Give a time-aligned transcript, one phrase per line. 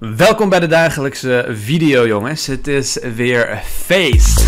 [0.00, 2.46] Welkom bij de dagelijkse video, jongens.
[2.46, 4.44] Het is weer feest.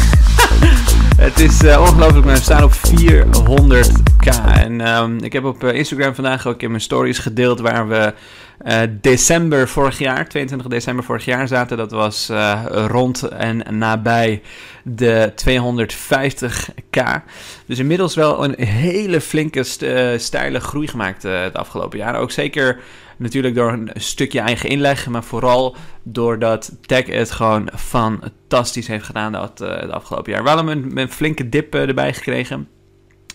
[1.26, 4.52] het is uh, ongelooflijk, maar we staan op 400k.
[4.52, 8.14] En um, ik heb op eh, Instagram vandaag ook in mijn stories gedeeld waar we
[8.66, 11.76] uh, december vorig jaar, 22 december vorig jaar zaten.
[11.76, 12.30] Dat was
[12.86, 14.42] rond en nabij
[14.82, 17.00] de 250k.
[17.66, 19.84] Dus inmiddels wel een hele flinke, st
[20.16, 22.16] steile groei gemaakt het afgelopen jaar.
[22.16, 22.80] Ook zeker
[23.16, 29.32] Natuurlijk door een stukje eigen inleg, maar vooral doordat Tech het gewoon fantastisch heeft gedaan
[29.32, 30.42] dat, het afgelopen jaar.
[30.42, 32.68] We hadden een, flinke dip uh, erbij gekregen.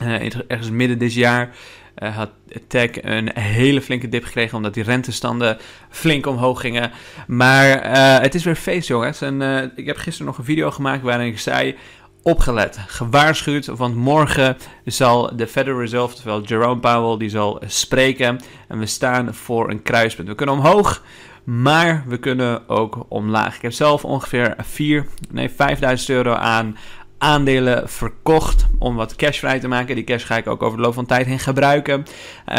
[0.02, 1.56] Uh, ergens midden dit jaar
[1.96, 2.30] had
[2.68, 5.58] Tech een hele flinke dip gekregen omdat die rentestanden
[5.90, 6.92] flink omhoog gingen.
[7.28, 7.92] Maar
[8.22, 9.22] het is weer feest, jongens.
[9.22, 9.42] En
[9.76, 11.76] ik heb gisteren nog een video gemaakt waarin ik zei
[12.24, 18.80] opgelet, gewaarschuwd, want morgen zal de Federal Reserve, terwijl Jerome Powell, die zal spreken en
[18.80, 20.28] we staan voor een kruispunt.
[20.28, 21.04] We kunnen omhoog,
[21.44, 23.56] maar we kunnen ook omlaag.
[23.56, 26.78] Ik heb zelf ongeveer 4, nee 5000 euro aan
[27.18, 29.96] aandelen verkocht om wat cash vrij te maken.
[29.96, 32.06] Die cash ga ik ook over de loop van tijd heen gebruiken.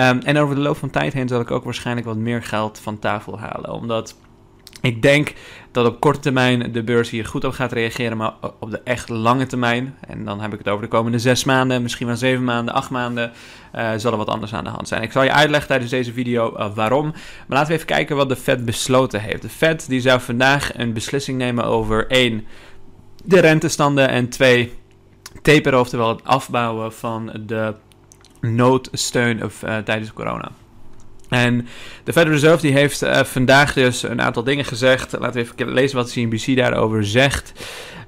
[0.01, 2.79] Um, en over de loop van tijd heen zal ik ook waarschijnlijk wat meer geld
[2.79, 4.15] van tafel halen, omdat
[4.81, 5.33] ik denk
[5.73, 9.09] dat op korte termijn de beurs hier goed op gaat reageren, maar op de echt
[9.09, 12.45] lange termijn, en dan heb ik het over de komende zes maanden, misschien wel zeven
[12.45, 13.33] maanden, acht maanden,
[13.75, 15.03] uh, zal er wat anders aan de hand zijn.
[15.03, 18.29] Ik zal je uitleggen tijdens deze video uh, waarom, maar laten we even kijken wat
[18.29, 19.43] de Fed besloten heeft.
[19.43, 22.47] De Fed die zou vandaag een beslissing nemen over één,
[23.25, 24.73] de rentestanden en twee,
[25.43, 27.75] taperen, oftewel het afbouwen van de
[28.41, 30.51] noodsteun of, uh, tijdens corona.
[31.29, 31.67] En
[32.05, 35.13] de Federal Reserve die heeft uh, vandaag dus een aantal dingen gezegd.
[35.19, 37.53] Laten we even lezen wat CNBC daarover zegt.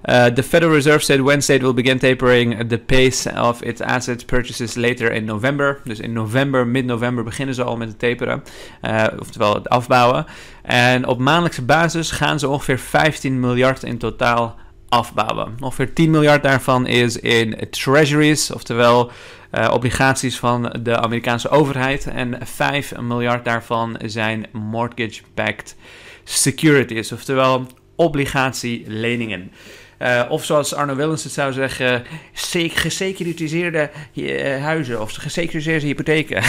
[0.04, 4.26] Uh, the Federal Reserve said Wednesday it will begin tapering the pace of its asset
[4.26, 5.80] purchases later in November.
[5.84, 8.42] Dus in november, mid-november beginnen ze al met het taperen.
[8.82, 10.26] Uh, oftewel het afbouwen.
[10.62, 14.56] En op maandelijkse basis gaan ze ongeveer 15 miljard in totaal
[14.90, 15.56] afbouwen.
[15.60, 19.10] Ongeveer 10 miljard daarvan is in treasuries, oftewel
[19.52, 22.06] uh, obligaties van de Amerikaanse overheid.
[22.06, 25.76] En 5 miljard daarvan zijn mortgage-backed
[26.24, 29.52] securities, oftewel obligatieleningen.
[29.98, 36.42] Uh, of zoals Arno Willems het zou zeggen, gesecuritiseerde uh, huizen of gesecuritiseerde hypotheken.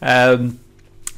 [0.00, 0.58] um,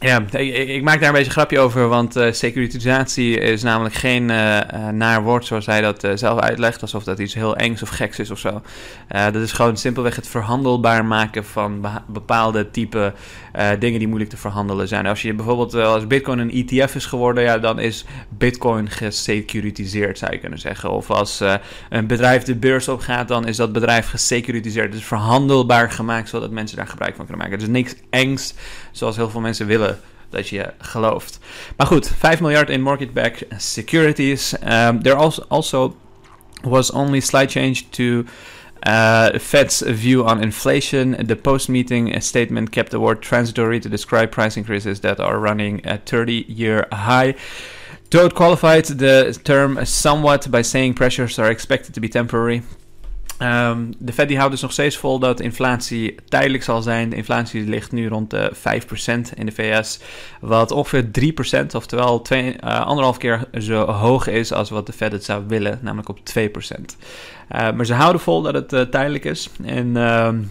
[0.01, 4.23] Ja, ik, maak daar een beetje een grapje over, want uh, securitisatie is namelijk geen
[4.23, 8.19] uh, naar woord zoals hij dat zelf uitlegt, alsof dat iets heel engs of geks
[8.19, 8.63] is of zo.
[9.09, 13.13] dat is gewoon simpelweg het verhandelbaar maken van bepaalde type
[13.79, 15.07] dingen die moeilijk te verhandelen zijn.
[15.07, 20.33] Als je bijvoorbeeld als Bitcoin een ETF is geworden, ja, dan is Bitcoin gesecuritiseerd, zou
[20.33, 20.91] je kunnen zeggen.
[20.91, 21.43] Of als
[21.89, 24.93] een bedrijf de beurs opgaat, dan is dat bedrijf gesecuritiseerd.
[24.93, 27.59] Dus verhandelbaar gemaakt, zodat mensen daar gebruik van kunnen maken.
[27.59, 28.55] Dus niks engs,
[28.93, 29.88] zoals heel veel mensen willen
[30.31, 31.39] dat je gelooft.
[31.77, 34.55] Maar goed, 5 miljard in mortgage-backed securities.
[34.69, 35.97] Um, there also, also
[36.63, 38.25] was only slight change to
[38.87, 41.27] uh, Fed's view on inflation.
[41.27, 46.07] The post-meeting statement kept the word transitory to describe price increases that are running at
[46.07, 47.35] 30-year high.
[48.11, 52.63] Toad qualified the term somewhat by saying pressures are expected to be temporary.
[53.43, 57.09] Um, de Fed die houdt dus nog steeds vol dat inflatie tijdelijk zal zijn.
[57.09, 58.59] De inflatie ligt nu rond de 5%
[59.35, 60.01] in de VS.
[60.41, 61.05] Wat ongeveer
[61.65, 65.45] 3%, oftewel twee, uh, anderhalf keer zo hoog is als wat de Fed het zou
[65.47, 66.41] willen, namelijk op 2%.
[66.41, 69.51] Uh, maar ze houden vol dat het uh, tijdelijk is.
[69.65, 70.43] En ehm,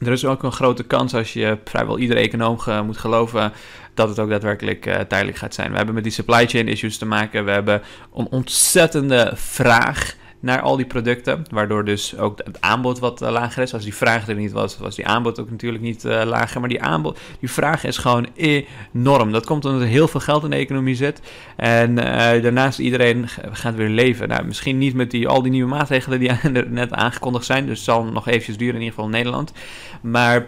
[0.00, 3.52] er is ook een grote kans als je vrijwel iedere econoom moet geloven
[3.94, 5.70] dat het ook daadwerkelijk tijdelijk gaat zijn.
[5.70, 7.44] We hebben met die supply chain issues te maken.
[7.44, 7.82] We hebben
[8.14, 11.44] een ontzettende vraag naar al die producten.
[11.50, 13.74] Waardoor dus ook het aanbod wat uh, lager is.
[13.74, 16.60] Als die vraag er niet was, was die aanbod ook natuurlijk niet uh, lager.
[16.60, 19.32] Maar die, aanbod, die vraag is gewoon enorm.
[19.32, 21.20] Dat komt omdat er heel veel geld in de economie zit.
[21.56, 22.04] En uh,
[22.42, 24.28] daarnaast iedereen gaat weer leven.
[24.28, 26.30] Nou, misschien niet met die, al die nieuwe maatregelen die
[26.68, 27.66] net aangekondigd zijn.
[27.66, 29.52] Dus het zal nog eventjes duren in ieder geval in Nederland.
[30.00, 30.46] Maar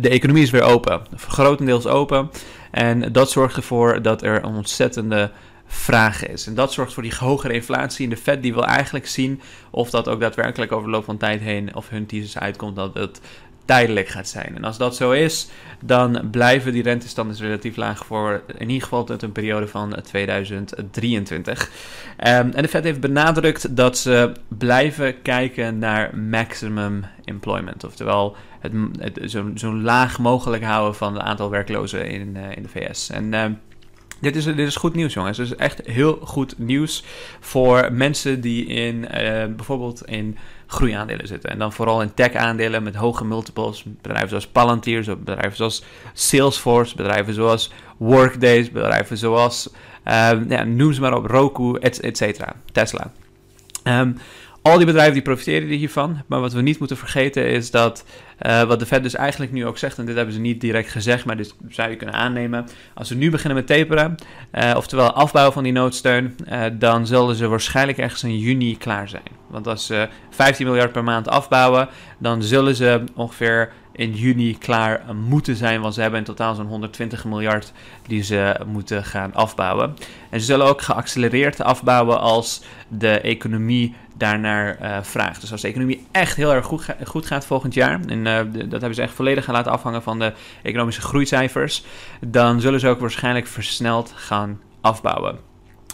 [0.00, 1.00] de economie is weer open.
[1.16, 2.30] Grotendeels open.
[2.70, 5.30] En dat zorgt ervoor dat er een ontzettende
[5.74, 6.46] vraag is.
[6.46, 8.04] En dat zorgt voor die hogere inflatie.
[8.04, 9.40] En de Fed die wil eigenlijk zien
[9.70, 12.94] of dat ook daadwerkelijk over de loop van tijd heen, of hun thesis uitkomt dat
[12.94, 13.20] het
[13.64, 14.56] tijdelijk gaat zijn.
[14.56, 15.48] En als dat zo is,
[15.80, 21.62] dan blijven die rentestanden relatief laag voor in ieder geval tot een periode van 2023.
[21.62, 21.70] Um,
[22.16, 28.72] ehm, en de Fed heeft benadrukt dat ze blijven kijken naar maximum employment, oftewel het,
[28.98, 33.10] het, zo, zo laag mogelijk houden van het aantal werklozen in, uh, in de VS.
[33.10, 33.44] En uh,
[34.24, 35.38] Dit is, dit is goed nieuws, jongens.
[35.38, 37.04] Het is echt heel goed nieuws
[37.40, 39.08] voor mensen die in uh,
[39.56, 40.36] bijvoorbeeld in
[40.66, 41.50] groeiaandelen zitten.
[41.50, 43.84] En dan vooral in tech-aandelen met hoge multiples.
[44.02, 49.68] Bedrijven zoals Palantir, bedrijven zoals Salesforce, bedrijven zoals Workdays, bedrijven zoals,
[50.06, 53.12] uh, ja, noem ze maar op, Roku, et, cetera, Tesla.
[53.84, 54.16] Um,
[54.64, 56.22] al die bedrijven die profiteren hiervan.
[56.26, 58.04] Maar wat we niet moeten vergeten is dat
[58.46, 60.90] uh, wat de Fed dus eigenlijk nu ook zegt, en dit hebben ze niet direct
[60.90, 62.66] gezegd, maar dit zou je kunnen aannemen.
[62.94, 64.14] Als we nu beginnen met taperen,
[64.52, 69.08] uh, oftewel afbouwen van die noodsteun, uh, dan zullen ze waarschijnlijk ergens in juni klaar
[69.08, 69.22] zijn.
[69.46, 71.88] Want als ze 15 miljard per maand afbouwen,
[72.18, 75.80] dan zullen ze ongeveer in juni klaar moeten zijn.
[75.80, 77.72] Want ze hebben in totaal zo'n 120 miljard
[78.06, 79.96] die ze moeten gaan afbouwen.
[80.30, 85.40] En ze zullen ook geaccelereerd afbouwen als de economie daarnaar uh, vraagt.
[85.40, 88.70] Dus als de economie echt heel erg goed, goed gaat volgend jaar, en uh, dat
[88.70, 90.32] hebben ze echt volledig gaan laten afhangen van de
[90.62, 91.84] economische groeicijfers,
[92.20, 95.38] dan zullen ze ook waarschijnlijk versneld gaan afbouwen.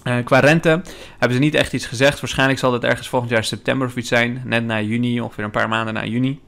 [0.05, 0.82] Uh, qua rente
[1.19, 2.20] hebben ze niet echt iets gezegd.
[2.20, 5.50] Waarschijnlijk zal dat ergens volgend jaar september of iets zijn, net na juni, ongeveer een
[5.50, 6.41] paar maanden na juni.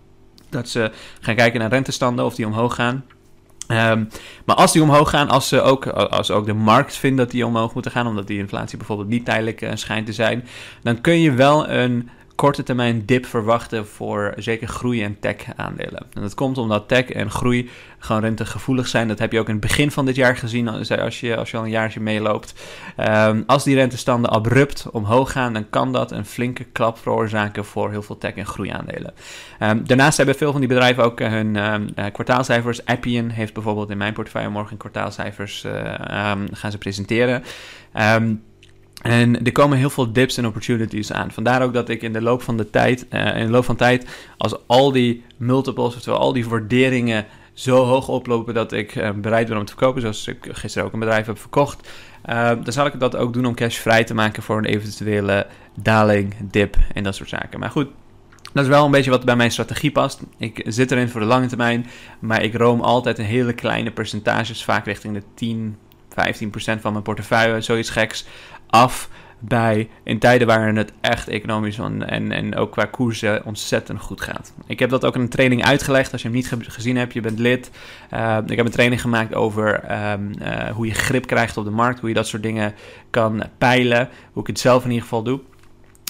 [0.53, 0.91] Dat ze
[1.21, 3.05] gaan kijken naar rentestanden, of die omhoog gaan.
[3.69, 4.09] Um,
[4.45, 7.47] maar als die omhoog gaan, als, ze ook, als ook de markt vindt dat die
[7.47, 10.45] omhoog moeten gaan, omdat die inflatie bijvoorbeeld niet tijdelijk uh, schijnt te zijn,
[10.83, 16.07] dan kun je wel een korte termijn dip verwachten voor zeker groei- en tech-aandelen.
[16.13, 19.09] En dat komt omdat tech en groei gewoon rentegevoelig zijn.
[19.09, 21.57] Dat heb je ook in het begin van dit jaar gezien, als je, als je
[21.57, 22.55] al een jaartje meeloopt.
[22.97, 27.91] Um, als die rentestanden abrupt omhoog gaan, dan kan dat een flinke klap veroorzaken voor
[27.91, 29.15] heel veel tech- en groeiaandelen.
[29.61, 32.85] Um, daarnaast hebben veel van die bedrijven ook hun um, uh, kwartaalcijfers.
[32.85, 35.67] Appian heeft bijvoorbeeld in mijn portefeuille morgen kwartaalcijfers
[36.53, 37.43] gaan ze presenteren.
[39.03, 41.31] En er komen heel veel dips en opportunities aan.
[41.31, 43.77] Vandaar ook dat ik in de loop van de tijd, uh, in de loop van
[43.77, 44.07] tijd,
[44.37, 49.49] als al die multiples, oftewel al die waarderingen zo hoog oplopen dat ik uh, bereid
[49.49, 51.89] ben om te verkopen, zoals ik gisteren ook een bedrijf heb verkocht,
[52.27, 55.47] uh, dan zal ik dat ook doen om cash vrij te maken voor een eventuele
[55.81, 57.61] daling, dip en dat soort zaken.
[57.61, 57.89] Maar goed,
[58.53, 60.21] dat is wel een beetje wat bij mijn strategie past.
[60.39, 61.87] Ik zit erin voor de lange termijn,
[62.21, 65.77] maar ik room altijd een hele kleine percentages, vaak richting de 10,
[66.13, 68.27] 15% van mijn portefeuille, zoiets geks,
[68.67, 69.09] af
[69.45, 74.53] bij in tijden waarin het echt economisch en, en ook qua koersen ontzettend goed gaat.
[74.67, 76.13] Ik heb dat ook in een training uitgelegd.
[76.13, 77.71] Als je hem niet gezien hebt, je bent lid.
[78.13, 81.71] Uh, ik heb een training gemaakt over um, uh, hoe je grip krijgt op de
[81.71, 82.75] markt, hoe je dat soort dingen
[83.11, 85.41] kan peilen, hoe ik het zelf in ieder geval doe.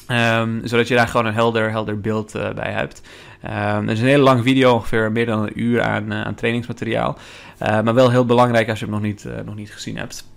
[0.09, 3.03] Um, zodat je daar gewoon een helder, helder beeld uh, bij hebt.
[3.45, 7.19] Um, er is een hele lange video, ongeveer meer dan een uur aan, aan trainingsmateriaal.
[7.59, 10.32] maar wel heel belangrijk als je hem nog niet, nog niet gezien hebt.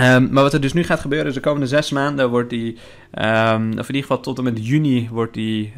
[0.00, 2.78] Um, maar wat er dus nu gaat gebeuren is de komende zes maanden wordt die,
[3.18, 5.72] um, of in ieder geval tot en met juni wordt die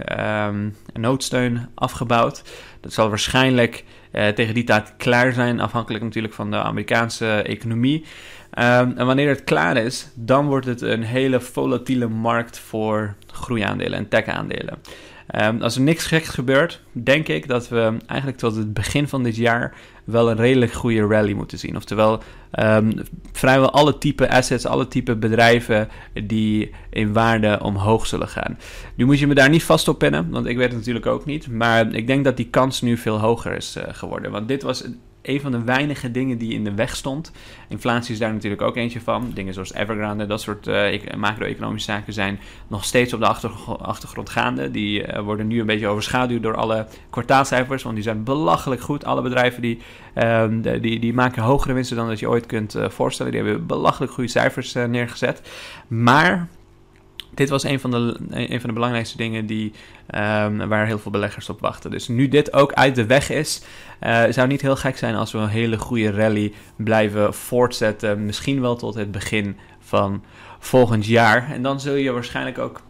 [0.47, 2.43] um, noodsteun afgebouwd.
[2.81, 8.05] Dat zal waarschijnlijk uh, tegen die tijd klaar zijn, afhankelijk natuurlijk van de Amerikaanse economie.
[8.51, 14.09] en wanneer het klaar is, dan wordt het een hele volatiele markt voor groeiaandelen en
[14.09, 14.79] tech-aandelen.
[15.37, 19.23] Um, als er niks geks gebeurt, denk ik dat we eigenlijk tot het begin van
[19.23, 21.77] dit jaar wel een redelijk goede rally moeten zien.
[21.77, 22.23] Oftewel,
[22.59, 22.95] um,
[23.33, 25.89] vrijwel alle type assets, alle type bedrijven
[26.27, 28.59] die in waarde omhoog zullen gaan.
[28.95, 31.25] Nu moet je me daar niet vast op pinnen, want ik weet het natuurlijk ook
[31.25, 31.49] niet.
[31.51, 34.31] Maar ik denk dat die kans nu veel hoger is uh, geworden.
[34.31, 34.85] Want dit was
[35.23, 37.33] een van de weinige dingen die in de weg stond.
[37.69, 39.31] Inflatie is daar natuurlijk ook eentje van.
[39.35, 43.27] Dingen zoals Evergrande, dat soort uh, macro-economische zaken zijn nog steeds op de
[43.79, 44.71] achtergrond gaande.
[44.71, 49.05] Die uh, worden nu een beetje overschaduwd door alle kwartaalcijfers, want die zijn belachelijk goed.
[49.05, 49.79] Alle bedrijven die,
[50.15, 53.33] de, die, die maken hogere winsten dan dat je ooit kunt uh, voorstellen.
[53.33, 55.51] Die hebben belachelijk goede cijfers neergezet.
[55.89, 56.49] Maar
[57.35, 58.17] dit was een van de,
[58.61, 59.73] van de belangrijkste dingen die,
[60.15, 61.91] um, waar heel veel beleggers op wachten.
[61.91, 63.63] Dus nu dit ook uit de weg is,
[64.03, 68.25] uh, zou niet heel gek zijn als we een hele goede rally blijven voortzetten.
[68.25, 70.23] Misschien wel tot het begin van
[70.59, 71.51] volgend jaar.
[71.53, 72.81] En dan zul je waarschijnlijk ook,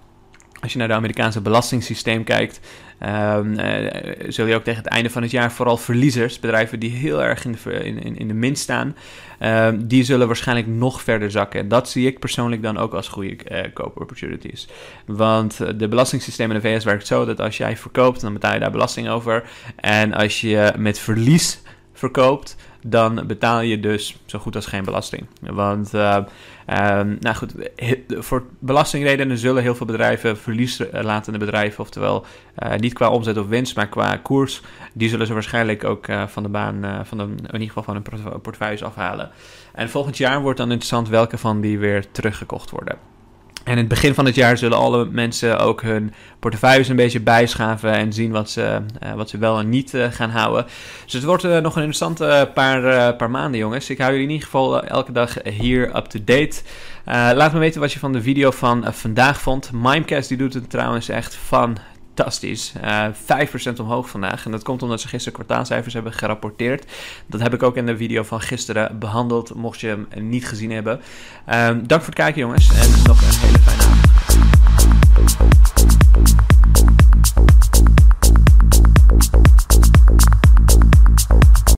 [0.61, 2.61] als je naar het Amerikaanse belastingssysteem kijkt,
[3.07, 3.55] Um,
[4.29, 7.45] zul je ook tegen het einde van het jaar vooral verliezers, bedrijven die heel erg
[7.45, 8.97] in de, in, in de min staan,
[9.41, 11.69] um, die zullen waarschijnlijk nog verder zakken.
[11.69, 14.69] Dat zie ik persoonlijk dan ook als goede uh, koop-opportunities.
[15.07, 18.61] Want de belastingssysteem in de VS werkt zo dat als jij verkoopt, dan betaal je
[18.61, 19.45] daar belasting over.
[19.77, 21.63] En als je met verlies
[21.93, 22.57] verkoopt,
[22.91, 25.27] dan betaal je dus zo goed als geen belasting.
[25.41, 26.17] Want, uh,
[26.67, 27.53] um, nou goed,
[28.09, 32.25] voor belastingredenen zullen heel veel bedrijven verlieslatende bedrijven, oftewel
[32.59, 36.43] uh, niet qua omzet of winst, maar qua koers, die zullen ze waarschijnlijk ook van
[36.43, 39.31] de baan, van in ieder geval van hun portefeuilles afhalen.
[39.73, 43.08] En volgend jaar wordt dan interessant welke van die weer teruggekocht worden.
[43.69, 47.21] En in het begin van het jaar zullen alle mensen ook hun portefeuilles een beetje
[47.21, 50.67] bijschaven en zien wat ze, uh, wat ze wel en niet uh, gaan houden.
[51.05, 53.91] Dus het wordt uh, nog een interessante paar, paar maanden, jongens.
[53.91, 56.63] Ik hou jullie in ieder geval elke dag hier up-to-date.
[57.05, 59.71] laat me weten wat je van de video van vandaag vond.
[59.73, 61.79] Mimecast die doet het trouwens echt van
[62.19, 62.73] fantastisch.
[62.81, 64.45] Eh, 5% omhoog vandaag.
[64.45, 66.85] En dat komt omdat ze gisteren kwartaalcijfers hebben gerapporteerd.
[67.27, 70.71] Dat heb ik ook in de video van gisteren behandeld, mocht je hem niet gezien
[70.71, 71.01] hebben.
[71.49, 72.69] Uh, dank voor het kijken, jongens.
[72.69, 73.83] En nog een hele fijne
[75.17, 75.68] dag.